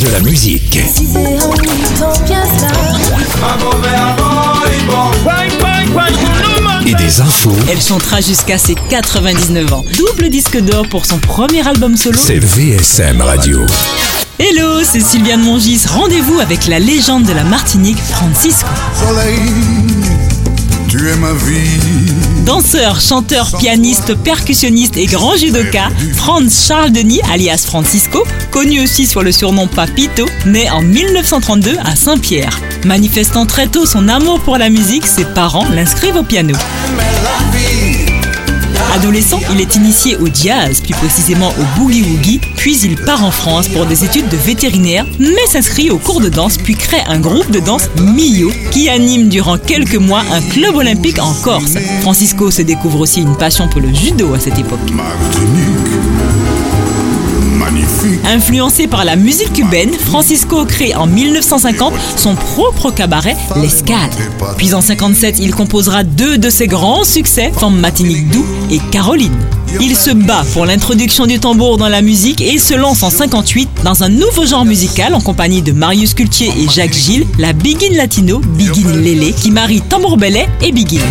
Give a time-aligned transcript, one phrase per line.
[0.00, 0.76] De la musique.
[6.86, 7.52] Et des infos.
[7.70, 9.84] Elle chantera jusqu'à ses 99 ans.
[9.96, 12.18] Double disque d'or pour son premier album solo.
[12.22, 13.64] C'est VSM Radio.
[14.38, 15.86] Hello, c'est Sylviane Mongis.
[15.86, 18.68] Rendez-vous avec la légende de la Martinique, Francisco.
[18.94, 19.40] Soleil,
[20.88, 22.35] tu es ma vie.
[22.46, 28.22] Danseur, chanteur, pianiste, percussionniste et grand judoka, Franz Charles Denis, alias Francisco,
[28.52, 32.60] connu aussi sur le surnom Papito, naît en 1932 à Saint-Pierre.
[32.84, 36.54] Manifestant très tôt son amour pour la musique, ses parents l'inscrivent au piano.
[38.96, 43.68] Adolescent, il est initié au jazz, plus précisément au boogie-woogie, puis il part en France
[43.68, 47.50] pour des études de vétérinaire, mais s'inscrit au cours de danse, puis crée un groupe
[47.50, 51.74] de danse Mio, qui anime durant quelques mois un club olympique en Corse.
[52.00, 54.80] Francisco se découvre aussi une passion pour le judo à cette époque.
[58.26, 64.10] Influencé par la musique cubaine, Francisco crée en 1950 son propre cabaret, l'Escale.
[64.56, 69.36] Puis en 57, il composera deux de ses grands succès, Femme Matinique Doux et Caroline.
[69.80, 73.68] Il se bat pour l'introduction du tambour dans la musique et se lance en 58
[73.84, 77.96] dans un nouveau genre musical en compagnie de Marius Cultier et Jacques Gilles, la Biguine
[77.96, 81.02] Latino, Biguine Lélé, qui marie tambour belay et Biguine.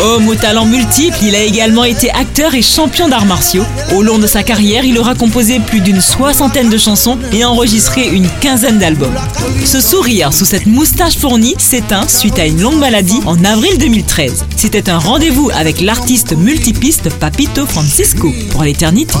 [0.00, 3.64] Homme au talent multiple, il a également été acteur et champion d'arts martiaux.
[3.94, 8.06] Au long de sa carrière, il aura composé plus d'une soixantaine de chansons et enregistré
[8.08, 9.16] une quinzaine d'albums.
[9.64, 14.44] Ce sourire sous cette moustache fournie s'éteint suite à une longue maladie en avril 2013.
[14.56, 19.14] C'était un rendez-vous avec l'artiste multipiste Papito Francisco pour l'éternité.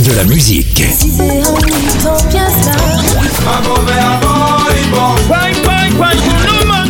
[0.00, 0.82] De la musique.